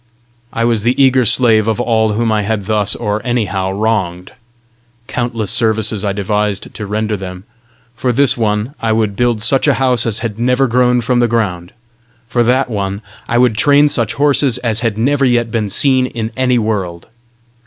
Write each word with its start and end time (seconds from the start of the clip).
I 0.51 0.65
was 0.65 0.81
the 0.81 0.99
eager 0.99 1.25
slave 1.25 1.67
of 1.67 1.79
all 1.79 2.13
whom 2.13 2.31
I 2.31 2.41
had 2.41 2.65
thus 2.65 2.95
or 2.95 3.21
anyhow 3.23 3.69
wronged. 3.71 4.31
Countless 5.05 5.51
services 5.51 6.03
I 6.03 6.11
devised 6.11 6.73
to 6.73 6.87
render 6.87 7.15
them! 7.15 7.43
For 7.95 8.11
this 8.11 8.35
one 8.35 8.73
I 8.81 8.93
would 8.93 9.15
build 9.15 9.43
such 9.43 9.67
a 9.67 9.75
house 9.75 10.07
as 10.07 10.17
had 10.25 10.39
never 10.39 10.65
grown 10.65 11.01
from 11.01 11.19
the 11.19 11.27
ground! 11.27 11.71
for 12.27 12.41
that 12.41 12.67
one 12.67 13.03
I 13.29 13.37
would 13.37 13.55
train 13.55 13.89
such 13.89 14.15
horses 14.15 14.57
as 14.63 14.79
had 14.79 14.97
never 14.97 15.23
yet 15.23 15.51
been 15.51 15.69
seen 15.69 16.07
in 16.07 16.31
any 16.35 16.57
world! 16.57 17.05